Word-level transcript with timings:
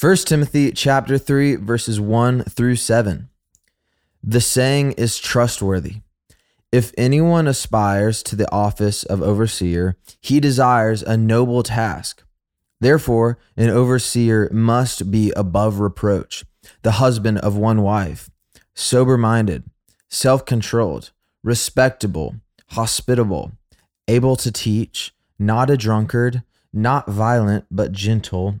1 0.00 0.16
Timothy 0.16 0.72
chapter 0.72 1.18
3 1.18 1.56
verses 1.56 2.00
1 2.00 2.44
through 2.44 2.76
7. 2.76 3.28
The 4.24 4.40
saying 4.40 4.92
is 4.92 5.18
trustworthy. 5.18 5.96
If 6.72 6.94
anyone 6.96 7.46
aspires 7.46 8.22
to 8.22 8.34
the 8.34 8.50
office 8.50 9.02
of 9.02 9.20
overseer, 9.20 9.98
he 10.18 10.40
desires 10.40 11.02
a 11.02 11.18
noble 11.18 11.62
task. 11.62 12.22
Therefore, 12.80 13.36
an 13.58 13.68
overseer 13.68 14.48
must 14.54 15.10
be 15.10 15.34
above 15.36 15.80
reproach, 15.80 16.46
the 16.80 16.92
husband 16.92 17.36
of 17.40 17.58
one 17.58 17.82
wife, 17.82 18.30
sober 18.72 19.18
minded, 19.18 19.64
self 20.08 20.46
controlled, 20.46 21.10
respectable, 21.42 22.36
hospitable, 22.68 23.52
able 24.08 24.36
to 24.36 24.50
teach, 24.50 25.14
not 25.38 25.68
a 25.68 25.76
drunkard, 25.76 26.42
not 26.72 27.06
violent, 27.06 27.66
but 27.70 27.92
gentle, 27.92 28.60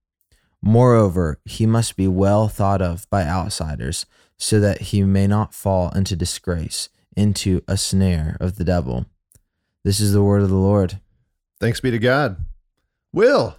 Moreover, 0.61 1.39
he 1.45 1.65
must 1.65 1.95
be 1.95 2.07
well 2.07 2.47
thought 2.47 2.81
of 2.81 3.09
by 3.09 3.23
outsiders, 3.23 4.05
so 4.37 4.59
that 4.59 4.81
he 4.81 5.03
may 5.03 5.27
not 5.27 5.53
fall 5.53 5.89
into 5.91 6.15
disgrace, 6.15 6.89
into 7.15 7.61
a 7.67 7.77
snare 7.77 8.37
of 8.39 8.57
the 8.57 8.63
devil. 8.63 9.05
This 9.83 9.99
is 9.99 10.13
the 10.13 10.23
word 10.23 10.41
of 10.41 10.49
the 10.49 10.55
Lord. 10.55 10.99
Thanks 11.59 11.79
be 11.79 11.91
to 11.91 11.99
God. 11.99 12.37
Will. 13.13 13.55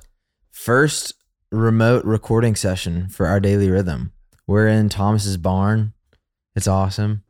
First 0.51 1.15
remote 1.51 2.05
recording 2.05 2.55
session 2.57 3.09
for 3.09 3.27
our 3.27 3.41
daily 3.41 3.71
rhythm. 3.71 4.13
We're 4.47 4.69
in 4.69 4.89
Thomas's 4.89 5.37
barn. 5.37 5.93
It's 6.55 6.69
awesome. 6.69 7.23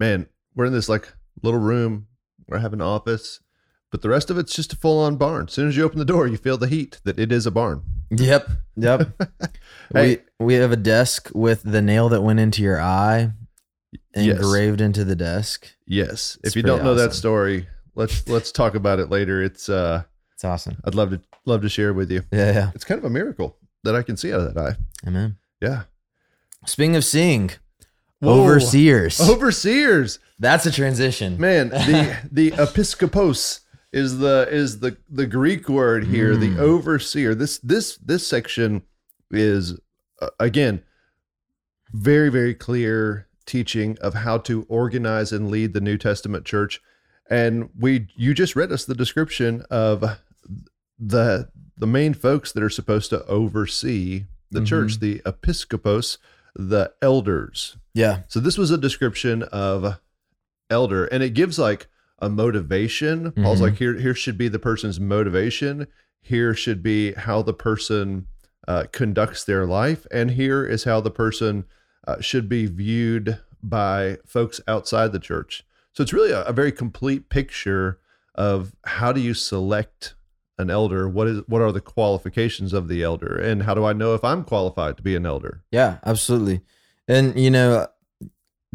Man, 0.00 0.26
we're 0.54 0.66
in 0.66 0.72
this 0.72 0.88
like 0.88 1.12
little 1.42 1.60
room. 1.60 2.06
We're 2.48 2.58
having 2.58 2.80
an 2.80 2.86
office, 2.86 3.40
but 3.94 4.02
the 4.02 4.08
rest 4.08 4.28
of 4.28 4.36
it's 4.38 4.52
just 4.52 4.72
a 4.72 4.76
full 4.76 4.98
on 5.04 5.14
barn. 5.14 5.46
As 5.46 5.52
soon 5.52 5.68
as 5.68 5.76
you 5.76 5.84
open 5.84 6.00
the 6.00 6.04
door, 6.04 6.26
you 6.26 6.36
feel 6.36 6.56
the 6.58 6.66
heat 6.66 6.98
that 7.04 7.16
it 7.16 7.30
is 7.30 7.46
a 7.46 7.52
barn. 7.52 7.80
Yep. 8.10 8.50
Yep. 8.76 9.22
Hey. 9.92 10.18
We 10.40 10.46
we 10.46 10.54
have 10.54 10.72
a 10.72 10.76
desk 10.76 11.30
with 11.32 11.62
the 11.62 11.80
nail 11.80 12.08
that 12.08 12.20
went 12.22 12.40
into 12.40 12.60
your 12.60 12.80
eye 12.80 13.30
Yes. 14.16 14.36
engraved 14.36 14.80
into 14.80 15.04
the 15.04 15.14
desk. 15.14 15.68
Yes. 15.86 16.36
It's 16.42 16.48
if 16.50 16.56
you 16.56 16.62
don't 16.64 16.82
know 16.82 16.96
that 16.96 17.12
story, 17.12 17.68
let's 17.94 18.28
let's 18.28 18.50
talk 18.50 18.74
about 18.74 18.98
it 18.98 19.10
later. 19.10 19.40
It's 19.40 19.68
uh 19.68 20.02
It's 20.32 20.44
awesome. 20.44 20.78
I'd 20.84 20.96
love 20.96 21.10
to 21.10 21.20
love 21.44 21.62
to 21.62 21.68
share 21.68 21.94
with 21.94 22.10
you. 22.10 22.24
Yeah, 22.32 22.52
yeah. 22.52 22.70
It's 22.74 22.82
kind 22.82 22.98
of 22.98 23.04
a 23.04 23.10
miracle 23.10 23.58
that 23.84 23.94
I 23.94 24.02
can 24.02 24.16
see 24.16 24.32
out 24.34 24.40
of 24.40 24.54
that 24.54 24.60
eye. 24.60 24.76
Amen. 25.06 25.36
Yeah. 25.60 25.82
Speaking 26.66 26.96
of 26.96 27.04
seeing, 27.04 27.52
Whoa. 28.18 28.40
overseers. 28.42 29.20
Overseers. 29.20 30.18
That's 30.40 30.66
a 30.66 30.72
transition. 30.72 31.38
Man, 31.38 31.68
the 31.68 32.16
the 32.32 32.50
episkopos 32.52 33.60
is 33.94 34.18
the 34.18 34.46
is 34.50 34.80
the 34.80 34.96
the 35.08 35.26
Greek 35.26 35.68
word 35.68 36.04
here, 36.06 36.34
Mm. 36.34 36.40
the 36.56 36.62
overseer. 36.62 37.34
This 37.34 37.58
this 37.58 37.96
this 37.98 38.26
section 38.26 38.82
is 39.30 39.78
uh, 40.20 40.28
again 40.40 40.82
very 41.92 42.28
very 42.28 42.54
clear 42.54 43.28
teaching 43.46 43.96
of 44.00 44.14
how 44.14 44.38
to 44.38 44.64
organize 44.68 45.30
and 45.32 45.50
lead 45.50 45.72
the 45.74 45.80
New 45.80 45.96
Testament 45.96 46.44
church. 46.44 46.80
And 47.30 47.70
we 47.78 48.08
you 48.16 48.34
just 48.34 48.56
read 48.56 48.72
us 48.72 48.84
the 48.84 48.94
description 48.94 49.62
of 49.70 50.18
the 50.98 51.48
the 51.76 51.86
main 51.86 52.14
folks 52.14 52.52
that 52.52 52.62
are 52.62 52.70
supposed 52.70 53.10
to 53.10 53.24
oversee 53.26 54.24
the 54.50 54.60
Mhm. 54.60 54.66
church, 54.66 55.00
the 55.00 55.20
episkopos, 55.26 56.18
the 56.54 56.92
elders. 57.02 57.76
Yeah. 57.94 58.22
So 58.28 58.40
this 58.40 58.56
was 58.58 58.70
a 58.70 58.78
description 58.78 59.42
of 59.44 60.00
elder, 60.70 61.04
and 61.06 61.22
it 61.22 61.30
gives 61.30 61.58
like 61.58 61.88
a 62.18 62.28
motivation. 62.28 63.32
Paul's 63.32 63.58
Mhm. 63.58 63.62
like, 63.62 63.76
here, 63.76 63.94
here 63.98 64.14
should 64.14 64.38
be 64.38 64.48
the 64.48 64.58
person's 64.58 65.00
motivation. 65.00 65.86
Here 66.20 66.54
should 66.54 66.82
be 66.82 67.12
how 67.12 67.42
the 67.42 67.54
person 67.54 68.26
uh, 68.66 68.84
conducts 68.92 69.44
their 69.44 69.66
life, 69.66 70.06
and 70.10 70.30
here 70.30 70.64
is 70.64 70.84
how 70.84 70.98
the 71.00 71.10
person 71.10 71.64
uh, 72.06 72.18
should 72.20 72.48
be 72.48 72.64
viewed 72.66 73.38
by 73.62 74.16
folks 74.24 74.58
outside 74.66 75.12
the 75.12 75.18
church. 75.18 75.64
So 75.92 76.02
it's 76.02 76.14
really 76.14 76.30
a, 76.32 76.42
a 76.44 76.52
very 76.52 76.72
complete 76.72 77.28
picture 77.28 77.98
of 78.34 78.74
how 78.86 79.12
do 79.12 79.20
you 79.20 79.34
select 79.34 80.14
an 80.58 80.70
elder? 80.70 81.06
What 81.08 81.26
is 81.28 81.42
what 81.46 81.60
are 81.60 81.72
the 81.72 81.80
qualifications 81.82 82.72
of 82.72 82.88
the 82.88 83.02
elder, 83.02 83.36
and 83.36 83.64
how 83.64 83.74
do 83.74 83.84
I 83.84 83.92
know 83.92 84.14
if 84.14 84.24
I'm 84.24 84.44
qualified 84.44 84.96
to 84.96 85.02
be 85.02 85.14
an 85.14 85.26
elder? 85.26 85.62
Yeah, 85.70 85.98
absolutely. 86.06 86.62
And 87.06 87.38
you 87.38 87.50
know, 87.50 87.86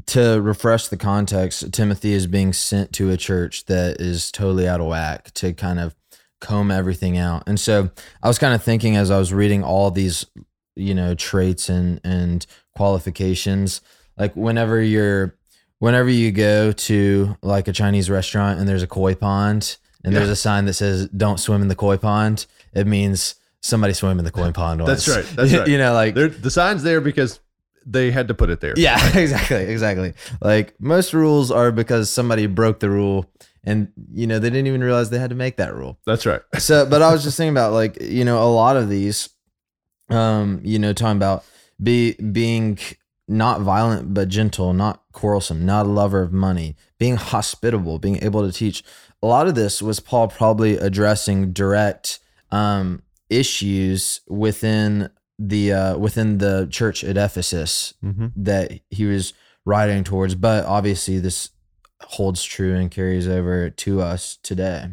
to 0.08 0.42
refresh 0.42 0.88
the 0.88 0.98
context, 0.98 1.72
Timothy 1.74 2.14
is 2.14 2.28
being 2.28 2.54
sent 2.54 2.94
to 2.94 3.10
a 3.10 3.18
church 3.18 3.66
that 3.66 4.00
is 4.00 4.32
totally 4.32 4.68
out 4.68 4.82
of 4.82 4.88
whack 4.88 5.32
to 5.36 5.54
kind 5.54 5.80
of 5.80 5.96
comb 6.42 6.72
everything 6.72 7.18
out. 7.18 7.44
And 7.48 7.60
so 7.60 7.90
I 8.24 8.28
was 8.28 8.40
kind 8.40 8.54
of 8.54 8.64
thinking 8.64 8.96
as 8.96 9.12
I 9.12 9.18
was 9.18 9.34
reading 9.34 9.64
all 9.64 9.92
these, 9.92 10.26
you 10.76 10.94
know, 10.94 11.16
traits 11.16 11.70
and 11.70 12.00
and 12.04 12.46
qualifications, 12.76 13.82
like 14.18 14.36
whenever 14.36 14.82
you're 14.82 15.36
whenever 15.80 16.10
you 16.10 16.32
go 16.32 16.72
to 16.72 17.38
like 17.42 17.68
a 17.68 17.74
Chinese 17.74 18.10
restaurant 18.10 18.60
and 18.60 18.68
there's 18.68 18.84
a 18.84 18.88
koi 18.88 19.16
pond 19.16 19.78
and 20.04 20.16
there's 20.16 20.30
a 20.30 20.36
sign 20.36 20.66
that 20.66 20.74
says 20.74 21.08
don't 21.10 21.40
swim 21.40 21.62
in 21.62 21.68
the 21.68 21.76
koi 21.76 21.98
pond, 21.98 22.46
it 22.74 22.88
means 22.88 23.36
somebody 23.62 23.94
swam 23.94 24.20
in 24.20 24.26
the 24.26 24.32
koi 24.32 24.52
pond 24.54 24.82
once. 24.82 25.06
That's 25.06 25.18
right, 25.18 25.36
that's 25.36 25.54
right. 25.60 25.68
you 25.68 25.78
know, 25.78 25.94
like 25.94 26.16
the 26.16 26.52
sign's 26.52 26.84
there 26.84 27.02
because 27.02 27.40
they 27.86 28.12
had 28.12 28.28
to 28.28 28.34
put 28.34 28.50
it 28.50 28.60
there. 28.62 28.74
yeah, 28.78 29.00
exactly, 29.18 29.64
exactly. 29.64 30.14
Like 30.42 30.80
most 30.80 31.14
rules 31.14 31.52
are 31.52 31.72
because 31.72 32.10
somebody 32.10 32.46
broke 32.48 32.80
the 32.80 32.90
rule 32.90 33.26
and 33.64 33.92
you 34.12 34.28
know 34.28 34.40
they 34.40 34.50
didn't 34.50 34.68
even 34.68 34.82
realize 34.82 35.10
they 35.10 35.20
had 35.20 35.30
to 35.32 35.36
make 35.36 35.58
that 35.58 35.74
rule. 35.74 36.00
That's 36.06 36.26
right. 36.26 36.42
So, 36.60 36.86
but 36.86 37.02
I 37.02 37.12
was 37.12 37.24
just 37.24 37.38
thinking 37.38 37.54
about 37.54 37.74
like, 37.74 38.02
you 38.02 38.26
know, 38.26 38.42
a 38.42 38.52
lot 38.52 38.78
of 38.78 38.90
these 38.90 39.30
um, 40.10 40.62
you 40.64 40.80
know, 40.80 40.94
talking 40.94 41.18
about 41.18 41.46
be 41.82 42.14
being 42.14 42.80
not 43.28 43.62
violent 43.62 44.14
but 44.14 44.28
gentle, 44.28 44.74
not 44.74 45.04
quarrelsome, 45.14 45.66
not 45.66 45.86
a 45.86 45.90
lover 45.90 46.22
of 46.22 46.34
money, 46.34 46.76
being 46.98 47.16
hospitable, 47.16 48.00
being 48.00 48.22
able 48.24 48.46
to 48.46 48.52
teach. 48.52 48.84
A 49.22 49.28
lot 49.28 49.48
of 49.48 49.56
this 49.56 49.82
was 49.82 50.00
Paul 50.00 50.30
probably 50.30 50.78
addressing 50.78 51.54
direct 51.54 52.20
um 52.52 53.04
issues 53.30 54.22
within 54.28 55.10
the 55.42 55.72
uh 55.72 55.98
within 55.98 56.38
the 56.40 56.68
church 56.70 57.04
at 57.04 57.18
Ephesus 57.18 57.94
Mm-hmm. 58.04 58.28
that 58.36 58.82
he 58.90 59.06
was 59.06 59.34
writing 59.66 60.04
towards, 60.04 60.36
but 60.36 60.66
obviously 60.66 61.18
this 61.20 61.52
holds 62.02 62.44
true 62.44 62.76
and 62.76 62.92
carries 62.92 63.28
over 63.28 63.70
to 63.70 64.02
us 64.02 64.38
today. 64.44 64.90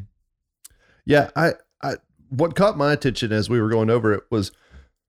Yeah, 1.04 1.30
I, 1.36 1.52
I, 1.82 1.94
what 2.30 2.56
caught 2.56 2.76
my 2.76 2.92
attention 2.92 3.32
as 3.32 3.48
we 3.48 3.60
were 3.60 3.68
going 3.68 3.90
over 3.90 4.12
it 4.12 4.24
was, 4.30 4.50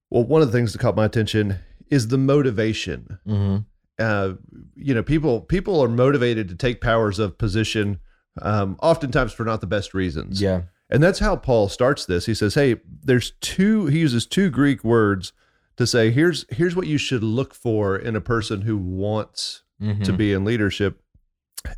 well, 0.10 0.24
one 0.24 0.42
of 0.42 0.52
the 0.52 0.58
things 0.58 0.74
that 0.74 0.80
caught 0.80 0.96
my 0.96 1.06
attention 1.06 1.58
is 1.90 2.10
the 2.10 2.18
motivation. 2.18 3.20
Mm-hmm. 3.28 3.58
Uh, 4.00 4.34
you 4.76 4.94
know, 4.94 5.02
people 5.02 5.42
people 5.42 5.82
are 5.82 5.88
motivated 5.90 6.48
to 6.50 6.56
take 6.56 6.82
powers 6.82 7.18
of 7.18 7.38
position, 7.40 8.00
um, 8.42 8.78
oftentimes 8.82 9.34
for 9.34 9.44
not 9.44 9.60
the 9.60 9.68
best 9.68 9.96
reasons. 9.96 10.40
Yeah. 10.40 10.62
And 10.90 11.04
that's 11.04 11.20
how 11.20 11.36
Paul 11.36 11.68
starts 11.70 12.06
this. 12.06 12.26
He 12.28 12.34
says, 12.34 12.56
"Hey, 12.56 12.78
there's 13.04 13.32
two." 13.42 13.88
He 13.88 14.00
uses 14.00 14.26
two 14.26 14.50
Greek 14.50 14.84
words 14.84 15.34
to 15.76 15.86
say, 15.86 16.12
"Here's 16.12 16.46
here's 16.50 16.76
what 16.76 16.88
you 16.88 16.98
should 16.98 17.24
look 17.24 17.54
for 17.54 17.98
in 17.98 18.16
a 18.16 18.22
person 18.22 18.62
who 18.62 18.78
wants 18.78 19.64
to 19.82 19.86
Mhm. 19.86 20.18
be 20.18 20.32
in 20.34 20.46
leadership." 20.46 21.02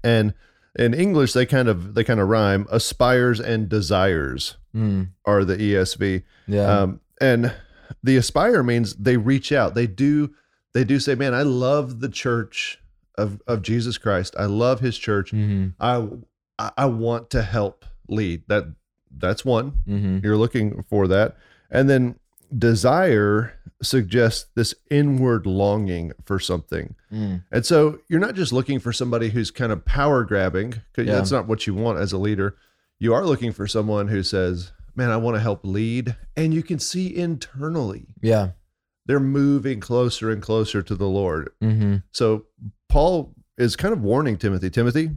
And 0.03 0.33
in 0.77 0.93
English, 0.93 1.33
they 1.33 1.45
kind 1.45 1.67
of 1.67 1.95
they 1.95 2.03
kind 2.03 2.19
of 2.19 2.27
rhyme. 2.27 2.67
Aspires 2.71 3.39
and 3.39 3.67
desires 3.67 4.57
Mm. 4.75 5.09
are 5.25 5.43
the 5.43 5.59
ESV. 5.59 6.21
Yeah. 6.47 6.81
Um, 6.81 6.99
and 7.19 7.51
the 8.03 8.17
aspire 8.17 8.61
means 8.61 8.93
they 8.95 9.17
reach 9.17 9.51
out. 9.51 9.73
They 9.73 9.87
do 9.87 10.31
they 10.75 10.83
do 10.83 10.99
say, 10.99 11.15
"Man, 11.15 11.33
I 11.33 11.41
love 11.41 11.99
the 11.99 12.09
church 12.09 12.77
of 13.17 13.41
of 13.47 13.63
Jesus 13.63 13.97
Christ. 13.97 14.35
I 14.37 14.45
love 14.45 14.81
His 14.81 14.99
church. 14.99 15.31
mm-hmm. 15.31 15.69
I 15.79 16.07
I 16.59 16.71
I 16.77 16.85
want 16.85 17.31
to 17.31 17.41
help 17.41 17.85
lead." 18.07 18.43
That 18.47 18.65
that's 19.17 19.43
one. 19.45 19.71
Mm-hmm. 19.87 20.19
You're 20.23 20.37
looking 20.37 20.83
for 20.89 21.07
that. 21.07 21.37
And 21.71 21.89
then 21.89 22.15
desire 22.57 23.53
suggests 23.81 24.47
this 24.55 24.73
inward 24.91 25.45
longing 25.45 26.11
for 26.25 26.39
something. 26.39 26.95
Mm. 27.11 27.43
And 27.51 27.65
so 27.65 27.99
you're 28.09 28.19
not 28.19 28.35
just 28.35 28.51
looking 28.51 28.79
for 28.79 28.91
somebody 28.91 29.29
who's 29.29 29.51
kind 29.51 29.71
of 29.71 29.85
power 29.85 30.23
grabbing, 30.23 30.71
because 30.71 31.07
Yeah. 31.07 31.15
that's 31.15 31.31
not 31.31 31.47
what 31.47 31.65
you 31.65 31.73
want 31.73 31.99
as 31.99 32.11
a 32.11 32.17
leader. 32.17 32.55
You 32.99 33.13
are 33.13 33.25
looking 33.25 33.53
for 33.53 33.67
someone 33.67 34.07
who 34.09 34.23
says, 34.23 34.71
Man, 34.95 35.11
I 35.11 35.17
want 35.17 35.35
to 35.35 35.41
help 35.41 35.61
lead. 35.63 36.17
And 36.35 36.53
you 36.53 36.61
can 36.61 36.77
see 36.79 37.15
internally 37.15 38.07
Yeah. 38.21 38.51
they're 39.05 39.19
moving 39.21 39.79
closer 39.79 40.29
and 40.29 40.41
closer 40.41 40.81
to 40.81 40.95
the 40.95 41.07
Lord. 41.07 41.51
Mm-hmm. 41.63 41.97
So 42.11 42.45
Paul 42.89 43.33
is 43.57 43.77
kind 43.77 43.93
of 43.93 44.01
warning 44.01 44.37
Timothy, 44.37 44.69
Timothy, 44.69 45.11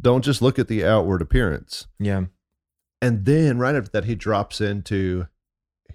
don't 0.00 0.24
just 0.24 0.42
look 0.42 0.58
at 0.58 0.66
the 0.68 0.84
outward 0.84 1.22
appearance. 1.22 1.86
Yeah. 2.00 2.24
And 3.04 3.26
then 3.26 3.58
right 3.58 3.74
after 3.74 3.90
that, 3.90 4.06
he 4.06 4.14
drops 4.14 4.62
into 4.62 5.26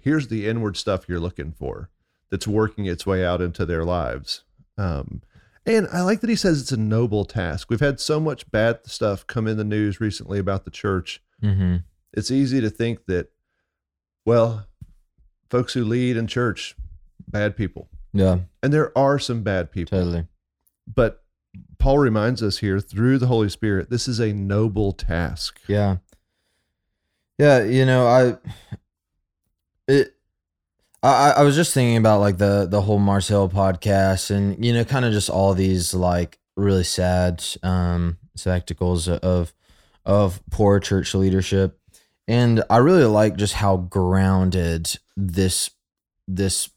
here's 0.00 0.28
the 0.28 0.46
inward 0.46 0.76
stuff 0.76 1.08
you're 1.08 1.18
looking 1.18 1.50
for 1.50 1.90
that's 2.30 2.46
working 2.46 2.86
its 2.86 3.04
way 3.04 3.26
out 3.26 3.40
into 3.40 3.66
their 3.66 3.84
lives. 3.84 4.44
Um, 4.78 5.22
and 5.66 5.88
I 5.92 6.02
like 6.02 6.20
that 6.20 6.30
he 6.30 6.36
says 6.36 6.60
it's 6.60 6.70
a 6.70 6.76
noble 6.76 7.24
task. 7.24 7.68
We've 7.68 7.80
had 7.80 7.98
so 7.98 8.20
much 8.20 8.48
bad 8.52 8.86
stuff 8.86 9.26
come 9.26 9.48
in 9.48 9.56
the 9.56 9.64
news 9.64 10.00
recently 10.00 10.38
about 10.38 10.64
the 10.64 10.70
church. 10.70 11.20
Mm-hmm. 11.42 11.78
It's 12.12 12.30
easy 12.30 12.60
to 12.60 12.70
think 12.70 13.06
that, 13.06 13.32
well, 14.24 14.68
folks 15.50 15.74
who 15.74 15.84
lead 15.84 16.16
in 16.16 16.28
church, 16.28 16.76
bad 17.26 17.56
people. 17.56 17.88
Yeah. 18.12 18.38
And 18.62 18.72
there 18.72 18.96
are 18.96 19.18
some 19.18 19.42
bad 19.42 19.72
people. 19.72 19.98
Totally. 19.98 20.28
But 20.86 21.24
Paul 21.78 21.98
reminds 21.98 22.40
us 22.40 22.58
here 22.58 22.78
through 22.78 23.18
the 23.18 23.26
Holy 23.26 23.48
Spirit, 23.48 23.90
this 23.90 24.06
is 24.06 24.20
a 24.20 24.32
noble 24.32 24.92
task. 24.92 25.60
Yeah. 25.66 25.96
Yeah, 27.40 27.64
you 27.64 27.86
know, 27.86 28.06
I 28.06 28.36
it 29.88 30.14
I 31.02 31.30
I 31.38 31.42
was 31.42 31.56
just 31.56 31.72
thinking 31.72 31.96
about 31.96 32.20
like 32.20 32.36
the 32.36 32.66
the 32.66 32.82
whole 32.82 32.98
Mars 32.98 33.28
Hill 33.28 33.48
podcast 33.48 34.30
and 34.30 34.62
you 34.62 34.74
know 34.74 34.84
kind 34.84 35.06
of 35.06 35.12
just 35.14 35.30
all 35.30 35.54
these 35.54 35.94
like 35.94 36.38
really 36.58 36.84
sad 36.84 37.42
um 37.62 38.18
spectacles 38.36 39.08
of 39.08 39.54
of 40.04 40.42
poor 40.50 40.80
church 40.80 41.14
leadership. 41.14 41.78
And 42.28 42.62
I 42.68 42.76
really 42.76 43.04
like 43.04 43.38
just 43.38 43.54
how 43.54 43.78
grounded 43.78 44.92
this 45.16 45.70
this 46.28 46.68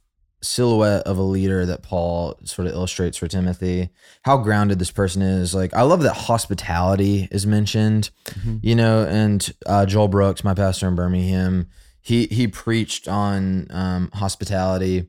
silhouette 0.43 1.03
of 1.03 1.17
a 1.17 1.21
leader 1.23 1.65
that 1.65 1.83
Paul 1.83 2.37
sort 2.43 2.67
of 2.67 2.73
illustrates 2.73 3.17
for 3.17 3.27
Timothy, 3.27 3.89
how 4.23 4.37
grounded 4.37 4.79
this 4.79 4.91
person 4.91 5.21
is. 5.21 5.55
Like, 5.55 5.73
I 5.73 5.81
love 5.83 6.01
that 6.03 6.13
hospitality 6.13 7.27
is 7.31 7.47
mentioned, 7.47 8.09
Mhm. 8.31 8.59
you 8.61 8.75
know, 8.75 9.05
and 9.05 9.51
uh, 9.65 9.85
Joel 9.85 10.07
Brooks, 10.09 10.43
my 10.43 10.53
pastor 10.53 10.87
in 10.87 10.95
Birmingham, 10.95 11.67
he, 12.01 12.27
he 12.27 12.47
preached 12.47 13.07
on 13.07 13.67
um, 13.69 14.09
hospitality. 14.13 15.07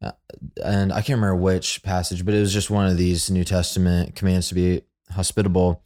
Uh, 0.00 0.12
and 0.64 0.92
I 0.92 0.96
can't 1.02 1.20
remember 1.20 1.36
which 1.36 1.82
passage, 1.82 2.24
but 2.24 2.34
it 2.34 2.40
was 2.40 2.52
just 2.52 2.70
one 2.70 2.86
of 2.86 2.96
these 2.96 3.30
New 3.30 3.44
Testament 3.44 4.16
commands 4.16 4.48
to 4.48 4.54
be 4.54 4.82
hospitable. 5.10 5.82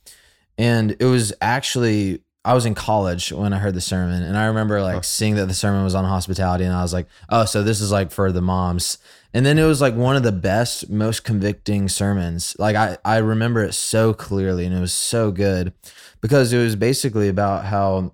And 0.56 0.96
it 1.00 1.04
was 1.04 1.32
actually 1.40 2.22
I 2.46 2.54
was 2.54 2.64
in 2.64 2.76
college 2.76 3.32
when 3.32 3.52
I 3.52 3.58
heard 3.58 3.74
the 3.74 3.80
sermon, 3.80 4.22
and 4.22 4.38
I 4.38 4.44
remember 4.46 4.80
like 4.80 5.02
seeing 5.02 5.34
that 5.34 5.46
the 5.46 5.54
sermon 5.54 5.82
was 5.82 5.96
on 5.96 6.04
hospitality, 6.04 6.64
and 6.64 6.72
I 6.72 6.82
was 6.82 6.92
like, 6.92 7.08
"Oh, 7.28 7.44
so 7.44 7.64
this 7.64 7.80
is 7.80 7.90
like 7.90 8.12
for 8.12 8.30
the 8.30 8.40
moms." 8.40 8.98
And 9.34 9.44
then 9.44 9.58
it 9.58 9.64
was 9.64 9.80
like 9.80 9.94
one 9.94 10.14
of 10.14 10.22
the 10.22 10.30
best, 10.30 10.88
most 10.88 11.24
convicting 11.24 11.88
sermons. 11.88 12.54
Like 12.58 12.76
I, 12.76 12.98
I 13.04 13.16
remember 13.16 13.64
it 13.64 13.74
so 13.74 14.14
clearly, 14.14 14.64
and 14.64 14.74
it 14.74 14.80
was 14.80 14.92
so 14.92 15.32
good 15.32 15.72
because 16.20 16.52
it 16.52 16.58
was 16.58 16.76
basically 16.76 17.28
about 17.28 17.64
how 17.64 18.12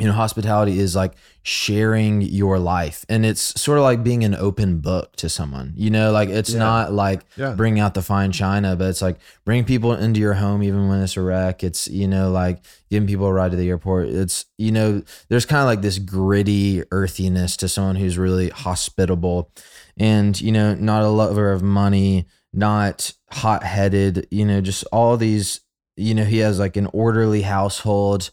you 0.00 0.06
know 0.06 0.12
hospitality 0.12 0.78
is 0.80 0.96
like 0.96 1.12
sharing 1.42 2.22
your 2.22 2.58
life 2.58 3.04
and 3.08 3.26
it's 3.26 3.60
sort 3.60 3.76
of 3.78 3.84
like 3.84 4.02
being 4.02 4.24
an 4.24 4.34
open 4.34 4.78
book 4.80 5.14
to 5.16 5.28
someone 5.28 5.72
you 5.76 5.90
know 5.90 6.10
like 6.12 6.28
it's 6.28 6.52
Yeah. 6.52 6.58
not 6.58 6.92
like 6.92 7.20
Yeah. 7.36 7.52
bring 7.54 7.78
out 7.80 7.94
the 7.94 8.02
fine 8.02 8.32
china 8.32 8.76
but 8.76 8.88
it's 8.88 9.02
like 9.02 9.18
bring 9.44 9.64
people 9.64 9.92
into 9.94 10.20
your 10.20 10.34
home 10.34 10.62
even 10.62 10.88
when 10.88 11.00
it's 11.02 11.16
a 11.16 11.22
wreck 11.22 11.62
it's 11.62 11.86
you 11.88 12.08
know 12.08 12.30
like 12.30 12.64
giving 12.90 13.06
people 13.06 13.26
a 13.26 13.32
ride 13.32 13.50
to 13.50 13.56
the 13.56 13.68
airport 13.68 14.08
it's 14.08 14.46
you 14.58 14.72
know 14.72 15.02
there's 15.28 15.44
kind 15.46 15.60
of 15.60 15.66
like 15.66 15.82
this 15.82 15.98
gritty 15.98 16.82
earthiness 16.90 17.56
to 17.58 17.68
someone 17.68 17.96
who's 17.96 18.16
really 18.16 18.48
hospitable 18.48 19.50
and 19.98 20.40
you 20.40 20.52
know 20.52 20.74
not 20.74 21.02
a 21.02 21.08
lover 21.08 21.52
of 21.52 21.62
money 21.62 22.26
not 22.52 23.12
hot-headed 23.30 24.26
you 24.30 24.44
know 24.44 24.60
just 24.60 24.84
all 24.92 25.16
these 25.16 25.60
you 25.96 26.14
know 26.14 26.24
he 26.24 26.38
has 26.38 26.58
like 26.58 26.76
an 26.76 26.86
orderly 26.92 27.42
household 27.42 28.30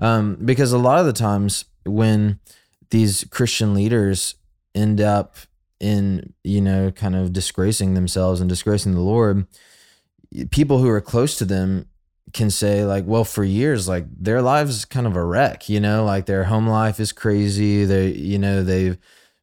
um 0.00 0.36
because 0.44 0.72
a 0.72 0.78
lot 0.78 0.98
of 0.98 1.06
the 1.06 1.12
times 1.12 1.64
when 1.84 2.38
these 2.90 3.24
christian 3.30 3.74
leaders 3.74 4.34
end 4.74 5.00
up 5.00 5.36
in 5.80 6.32
you 6.44 6.60
know 6.60 6.90
kind 6.90 7.14
of 7.14 7.32
disgracing 7.32 7.94
themselves 7.94 8.40
and 8.40 8.48
disgracing 8.48 8.94
the 8.94 9.00
lord 9.00 9.46
people 10.50 10.78
who 10.78 10.88
are 10.88 11.00
close 11.00 11.36
to 11.36 11.44
them 11.44 11.86
can 12.32 12.50
say 12.50 12.84
like 12.84 13.04
well 13.06 13.24
for 13.24 13.44
years 13.44 13.88
like 13.88 14.04
their 14.18 14.42
lives 14.42 14.84
kind 14.84 15.06
of 15.06 15.16
a 15.16 15.24
wreck 15.24 15.68
you 15.68 15.80
know? 15.80 16.04
Like 16.04 16.26
their 16.26 16.44
home 16.44 16.66
life 16.66 17.00
is 17.00 17.12
crazy. 17.12 17.84
They 17.84 18.08
you 18.08 18.38
know 18.38 18.62
they've 18.62 18.98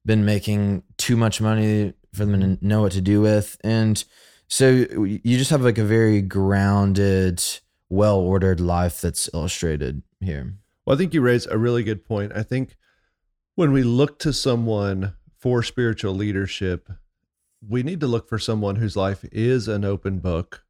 been 0.05 0.25
making 0.25 0.83
too 0.97 1.17
much 1.17 1.41
money 1.41 1.93
for 2.13 2.25
them 2.25 2.39
to 2.39 2.65
know 2.65 2.81
what 2.81 2.91
to 2.93 3.01
do 3.01 3.21
with. 3.21 3.57
And 3.63 4.03
so 4.47 4.69
you 4.69 5.37
just 5.37 5.49
have 5.49 5.61
like 5.61 5.77
a 5.77 5.83
very 5.83 6.21
grounded 6.21 7.43
well 7.89 8.17
ordered 8.19 8.59
life 8.59 8.99
that's 9.01 9.29
illustrated 9.33 10.01
here 10.19 10.55
Well, 10.85 10.95
I 10.95 10.97
think 10.97 11.13
you 11.13 11.21
raise 11.21 11.45
a 11.47 11.57
really 11.57 11.83
good 11.83 12.05
point. 12.05 12.31
I 12.35 12.43
think 12.43 12.75
when 13.55 13.71
we 13.71 13.83
look 13.83 14.19
to 14.19 14.33
someone 14.33 15.13
for 15.39 15.63
spiritual 15.63 16.13
leadership, 16.13 16.89
we 17.67 17.81
need 17.83 17.99
to 18.01 18.07
look 18.07 18.27
for 18.29 18.37
someone 18.39 18.75
whose 18.77 18.95
life 18.95 19.23
is 19.31 19.67
an 19.67 19.83
open 19.85 20.19
book. 20.19 20.63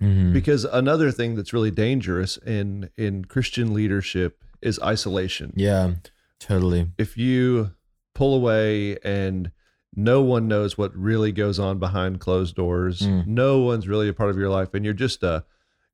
Mhm. 0.00 0.32
Because 0.32 0.64
another 0.64 1.10
thing 1.10 1.34
that's 1.34 1.52
really 1.52 1.70
dangerous 1.70 2.36
in 2.38 2.90
in 2.96 3.24
Christian 3.24 3.74
leadership 3.74 4.42
is 4.62 4.78
isolation. 4.80 5.52
yeah 5.56 5.94
totally 6.38 6.90
If 6.98 7.16
you 7.16 7.72
pull 8.14 8.34
away 8.34 8.96
and 9.04 9.50
no 9.96 10.22
one 10.22 10.46
knows 10.48 10.78
what 10.78 10.94
really 10.96 11.32
goes 11.32 11.58
on 11.58 11.78
behind 11.78 12.20
closed 12.20 12.54
doors, 12.54 13.00
Mm. 13.00 13.26
no 13.26 13.58
one's 13.60 13.88
really 13.88 14.08
a 14.08 14.14
part 14.14 14.30
of 14.30 14.36
your 14.38 14.48
life, 14.48 14.72
and 14.74 14.84
you're 14.84 14.94
just 14.94 15.22
a 15.22 15.44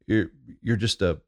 you're 0.07 0.31
you're 0.63 0.77
just 0.77 1.03
a 1.03 1.21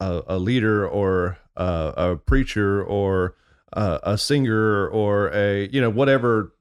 a, 0.00 0.22
a 0.26 0.38
leader 0.38 0.86
or 0.86 1.38
a, 1.56 1.92
a 1.96 2.16
preacher 2.16 2.82
or 2.84 3.34
a, 3.72 4.00
a 4.02 4.18
singer 4.18 4.88
or 4.88 5.30
a 5.34 5.68
you 5.68 5.80
know 5.80 5.90
whatever 5.90 6.52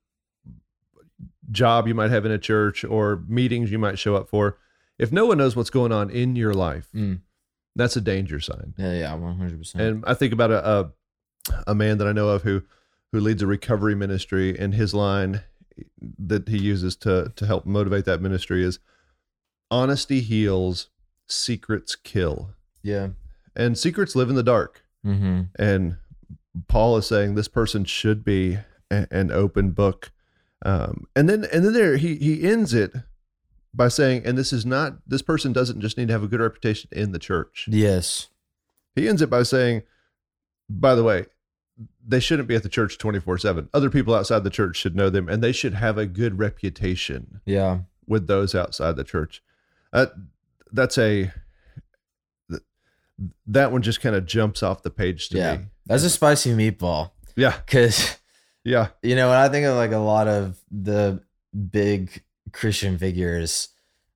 job 1.51 1.88
you 1.88 1.94
might 1.94 2.12
have 2.12 2.25
in 2.25 2.31
a 2.31 2.38
church 2.39 2.83
or 2.83 3.24
meetings 3.27 3.71
you 3.71 3.77
might 3.80 4.00
show 4.00 4.15
up 4.15 4.30
for. 4.30 4.57
If 4.97 5.12
no 5.12 5.25
one 5.25 5.38
knows 5.38 5.56
what's 5.56 5.69
going 5.69 5.92
on 5.92 6.09
in 6.09 6.36
your 6.36 6.53
life 6.53 6.88
Mm. 6.95 7.19
that's 7.75 7.95
a 7.98 8.01
danger 8.01 8.39
sign. 8.39 8.74
Yeah 8.77 8.94
yeah 8.94 9.12
100% 9.12 9.75
and 9.75 10.03
i 10.07 10.13
think 10.13 10.31
about 10.33 10.51
a, 10.51 10.68
a 10.68 10.91
a 11.68 11.75
man 11.75 11.98
that 12.00 12.07
i 12.07 12.12
know 12.13 12.30
of 12.30 12.41
who 12.44 12.63
who 13.12 13.19
leads 13.19 13.41
a 13.44 13.48
recovery 13.48 13.94
ministry 13.95 14.57
and 14.57 14.74
his 14.74 14.94
line 14.94 15.41
that 16.18 16.48
he 16.48 16.57
uses 16.57 16.95
to 16.98 17.31
to 17.36 17.45
help 17.45 17.65
motivate 17.65 18.06
that 18.06 18.21
ministry 18.21 18.63
is 18.63 18.80
honesty 19.69 20.21
heals 20.21 20.88
secrets 21.27 21.95
kill. 21.95 22.51
Yeah. 22.84 23.10
And 23.55 23.77
secrets 23.77 24.15
live 24.15 24.29
in 24.29 24.36
the 24.36 24.44
dark. 24.44 24.82
Mm-hmm. 25.05 25.41
and 25.60 25.98
paul 26.67 26.98
is 26.98 27.05
saying 27.05 27.36
this 27.36 27.48
person 27.48 27.86
should 27.86 28.24
be 28.24 28.58
a- 28.89 29.08
an 29.12 29.29
open 29.29 29.70
book. 29.70 30.12
Um, 30.65 31.05
and 31.15 31.29
then 31.29 31.46
and 31.53 31.63
then 31.63 31.74
there 31.74 31.98
he 31.98 32.15
he 32.15 32.44
ends 32.50 32.74
it 32.74 32.91
by 33.72 33.88
saying 33.88 34.24
and 34.25 34.36
this 34.36 34.51
is 34.51 34.65
not 34.65 34.98
this 35.05 35.22
person 35.22 35.53
doesn't 35.53 35.79
just 35.79 35.96
need 35.96 36.08
to 36.08 36.13
have 36.13 36.24
a 36.24 36.27
good 36.27 36.39
reputation 36.39 36.89
in 36.91 37.12
the 37.12 37.20
church. 37.20 37.67
Yes. 37.70 38.29
He 38.96 39.08
ends 39.08 39.22
it 39.22 39.29
by 39.29 39.44
saying 39.44 39.84
by 40.67 40.96
the 40.96 41.03
way 41.03 41.27
they 42.03 42.20
shouldn't 42.20 42.48
be 42.48 42.55
at 42.55 42.63
the 42.63 42.70
church 42.70 42.98
24-7 42.98 43.67
other 43.75 43.91
people 43.91 44.15
outside 44.15 44.44
the 44.44 44.50
church 44.50 44.77
should 44.77 44.96
know 44.96 45.12
them 45.12 45.29
and 45.29 45.44
they 45.44 45.51
should 45.51 45.75
have 45.75 46.00
a 46.00 46.05
good 46.08 46.39
reputation 46.39 47.41
yeah. 47.46 47.79
with 48.08 48.25
those 48.25 48.55
outside 48.55 48.96
the 48.96 49.03
church. 49.03 49.44
Uh, 49.94 50.08
that's 50.72 50.98
a 50.98 51.31
that 53.48 53.72
one 53.72 53.81
just 53.81 54.01
kind 54.01 54.15
of 54.15 54.25
jumps 54.25 54.62
off 54.62 54.84
the 54.84 54.89
page 54.89 55.29
to 55.29 55.38
Yeah. 55.38 55.57
me. 55.57 55.65
That's 55.86 56.03
a 56.03 56.10
spicy 56.10 56.51
meatball. 56.51 57.12
Yeah. 57.36 57.55
Because 57.65 58.17
yeah. 58.63 58.88
you 59.03 59.15
know 59.15 59.29
when 59.29 59.38
i 59.38 59.48
think 59.48 59.65
of 59.65 59.75
like 59.75 59.91
a 59.91 59.98
lot 59.98 60.27
of 60.27 60.60
the 60.72 61.22
big 61.72 62.24
christian 62.51 62.98
figures 62.98 63.69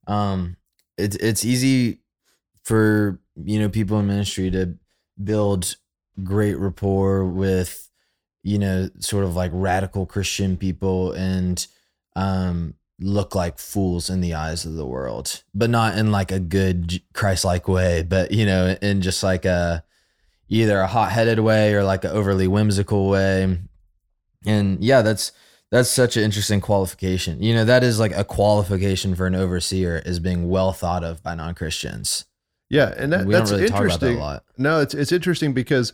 um 0.08 0.58
it's 0.98 1.16
it's 1.18 1.46
easy 1.46 2.00
for 2.64 3.20
you 3.36 3.60
know 3.60 3.70
people 3.70 4.00
in 4.00 4.08
ministry 4.08 4.50
to 4.50 4.76
build 5.24 5.76
great 6.24 6.56
rapport 6.58 7.26
with 7.26 7.90
you 8.42 8.58
know 8.58 8.90
sort 9.00 9.24
of 9.24 9.36
like 9.36 9.52
radical 9.54 10.06
christian 10.08 10.58
people 10.58 11.12
and 11.14 11.68
um 12.16 12.74
look 13.00 13.34
like 13.34 13.58
fools 13.58 14.10
in 14.10 14.22
the 14.22 14.34
eyes 14.34 14.66
of 14.66 14.76
the 14.76 14.86
world 14.86 15.44
but 15.54 15.70
not 15.70 15.98
in 15.98 16.12
like 16.12 16.32
a 16.32 16.40
good 16.40 17.02
christ-like 17.14 17.68
way 17.68 18.04
but 18.04 18.32
you 18.32 18.46
know 18.46 18.76
in 18.82 19.02
just 19.02 19.24
like 19.24 19.46
a 19.46 19.84
either 20.50 20.80
a 20.80 20.88
hot-headed 20.88 21.40
way 21.40 21.74
or 21.74 21.84
like 21.84 22.04
an 22.04 22.12
overly 22.12 22.48
whimsical 22.48 23.08
way. 23.08 23.60
And 24.46 24.84
yeah 24.84 25.02
that's 25.02 25.32
that's 25.72 25.90
such 25.90 26.18
an 26.18 26.24
interesting 26.24 26.60
qualification. 26.60 27.44
You 27.44 27.54
know 27.54 27.66
that 27.66 27.84
is 27.84 28.00
like 28.00 28.16
a 28.18 28.24
qualification 28.24 29.16
for 29.16 29.28
an 29.28 29.36
overseer 29.36 30.02
is 30.06 30.20
being 30.20 30.50
well 30.50 30.74
thought 30.74 31.04
of 31.04 31.22
by 31.22 31.36
non-christians. 31.36 32.26
Yeah 32.70 32.94
and 32.98 33.14
that, 33.14 33.26
we 33.26 33.34
that's 33.34 33.52
really 33.52 33.68
talk 33.68 33.86
about 33.86 34.00
that 34.00 34.06
a 34.06 34.10
interesting. 34.10 34.20
lot. 34.20 34.44
No 34.58 34.82
it's 34.82 34.94
it's 34.94 35.12
interesting 35.12 35.54
because 35.54 35.94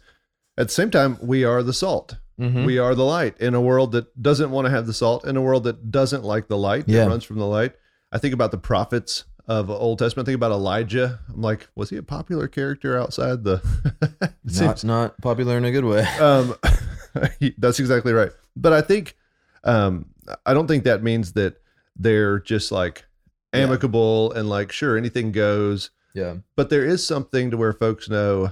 at 0.58 0.68
the 0.68 0.74
same 0.74 0.90
time 0.90 1.18
we 1.22 1.44
are 1.44 1.62
the 1.62 1.74
salt 1.74 2.16
Mhm. 2.40 2.66
we 2.66 2.78
are 2.78 2.94
the 2.96 3.06
light 3.06 3.40
in 3.40 3.54
a 3.56 3.62
world 3.62 3.92
that 3.94 4.22
doesn't 4.22 4.52
want 4.52 4.66
to 4.66 4.72
have 4.72 4.88
the 4.88 4.94
salt 4.94 5.26
in 5.26 5.38
a 5.38 5.42
world 5.42 5.64
that 5.64 5.90
doesn't 5.92 6.24
like 6.24 6.48
the 6.48 6.58
light 6.58 6.86
that 6.88 7.08
runs 7.08 7.24
from 7.24 7.38
the 7.40 7.46
light 7.46 7.74
i 8.12 8.18
think 8.18 8.34
about 8.34 8.52
the 8.52 8.58
prophets 8.58 9.24
of 9.48 9.70
Old 9.70 10.00
Testament. 10.00 10.26
Think 10.26 10.38
about 10.38 10.50
Elijah. 10.52 11.20
I'm 11.32 11.40
like, 11.44 11.68
was 11.76 11.92
he 11.92 11.98
a 11.98 12.02
popular 12.02 12.48
character 12.48 12.98
outside 12.98 13.44
the? 13.44 13.62
Not, 14.22 14.34
seems- 14.52 14.84
not 14.84 15.22
popular 15.22 15.56
in 15.56 15.66
a 15.66 15.72
good 15.72 15.86
way. 15.86 16.02
um, 16.20 16.56
that's 17.60 17.80
exactly 17.80 18.12
right. 18.12 18.32
But 18.56 18.74
I 18.74 18.82
think 18.82 19.16
um, 19.64 20.08
I 20.48 20.56
don't 20.56 20.66
think 20.68 20.84
that 20.86 21.04
means 21.04 21.34
that 21.34 21.62
they're 21.96 22.40
just 22.40 22.72
like 22.72 23.06
Yeah. 23.54 23.62
amicable 23.62 24.32
and 24.32 24.50
like 24.50 24.72
sure 24.72 24.98
anything 24.98 25.32
goes. 25.32 25.92
Yeah. 26.16 26.38
But 26.56 26.72
there 26.72 26.84
is 26.84 27.06
something 27.06 27.52
to 27.52 27.58
where 27.58 27.74
folks 27.74 28.10
know 28.10 28.52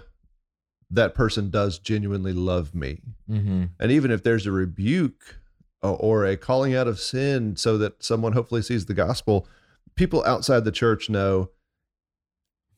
that 0.93 1.13
person 1.15 1.49
does 1.49 1.79
genuinely 1.79 2.33
love 2.33 2.73
me, 2.75 3.01
Mm-hmm. 3.29 3.63
and 3.79 3.91
even 3.91 4.11
if 4.11 4.23
there's 4.23 4.45
a 4.45 4.51
rebuke 4.51 5.39
or, 5.81 5.97
or 5.97 6.25
a 6.25 6.37
calling 6.37 6.75
out 6.75 6.87
of 6.87 6.99
sin, 6.99 7.55
so 7.55 7.77
that 7.79 8.03
someone 8.03 8.33
hopefully 8.33 8.61
sees 8.61 8.85
the 8.85 8.93
gospel, 8.93 9.47
people 9.95 10.23
outside 10.25 10.63
the 10.65 10.71
church 10.71 11.09
know, 11.09 11.49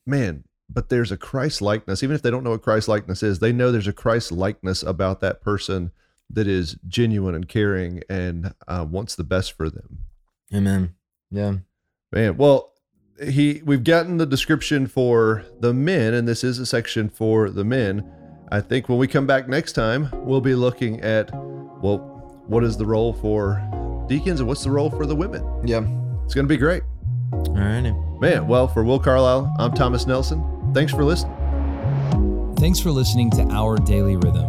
man. 0.06 0.44
But 0.68 0.88
there's 0.88 1.12
a 1.12 1.16
Christ 1.16 1.62
likeness, 1.62 2.02
even 2.02 2.16
if 2.16 2.22
they 2.22 2.30
don't 2.30 2.42
know 2.42 2.50
what 2.50 2.62
Christ 2.62 2.88
likeness 2.88 3.22
is, 3.22 3.38
they 3.38 3.52
know 3.52 3.70
there's 3.70 3.86
a 3.86 3.92
Christ 3.92 4.32
likeness 4.32 4.82
about 4.82 5.20
that 5.20 5.40
person 5.40 5.92
that 6.28 6.48
is 6.48 6.76
genuine 6.88 7.36
and 7.36 7.48
caring 7.48 8.02
and 8.10 8.52
uh, 8.66 8.84
wants 8.88 9.14
the 9.14 9.22
best 9.22 9.52
for 9.52 9.70
them. 9.70 9.98
Amen. 10.52 10.94
Yeah. 11.30 11.58
Man, 12.10 12.36
well, 12.36 12.72
he 13.22 13.62
we've 13.64 13.84
gotten 13.84 14.16
the 14.18 14.26
description 14.26 14.86
for 14.86 15.44
the 15.60 15.72
men, 15.72 16.14
and 16.14 16.26
this 16.28 16.44
is 16.44 16.58
a 16.58 16.66
section 16.66 17.08
for 17.08 17.50
the 17.50 17.64
men. 17.64 18.08
I 18.52 18.60
think 18.60 18.88
when 18.88 18.98
we 18.98 19.08
come 19.08 19.26
back 19.26 19.48
next 19.48 19.72
time, 19.72 20.08
we'll 20.12 20.40
be 20.40 20.54
looking 20.54 21.00
at 21.00 21.30
well, 21.82 21.98
what 22.46 22.62
is 22.64 22.76
the 22.76 22.86
role 22.86 23.12
for 23.12 23.60
deacons 24.08 24.40
and 24.40 24.48
what's 24.48 24.62
the 24.64 24.70
role 24.70 24.90
for 24.90 25.04
the 25.06 25.16
women? 25.16 25.42
Yeah. 25.66 25.86
It's 26.24 26.34
going 26.34 26.44
to 26.46 26.48
be 26.48 26.56
great, 26.56 26.82
All 27.32 27.44
righty. 27.54 27.92
man. 28.20 28.46
Well, 28.48 28.66
for 28.68 28.82
Will 28.84 28.98
Carlisle, 28.98 29.54
I'm 29.58 29.72
Thomas 29.72 30.06
Nelson. 30.06 30.72
Thanks 30.74 30.92
for 30.92 31.04
listening. 31.04 31.34
Thanks 32.58 32.80
for 32.80 32.90
listening 32.90 33.30
to 33.32 33.42
Our 33.50 33.76
Daily 33.76 34.16
Rhythm. 34.16 34.48